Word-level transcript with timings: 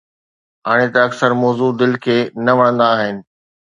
هاڻي 0.67 0.87
ته 0.93 0.99
اڪثر 1.07 1.31
موضوع 1.43 1.71
دل 1.81 1.91
کي 2.03 2.17
نه 2.45 2.53
وڻندا 2.57 2.85
آهن. 2.95 3.15